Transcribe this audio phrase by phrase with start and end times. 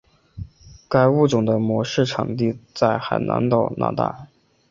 [0.89, 4.29] 该物种的模式产地在海南岛那大。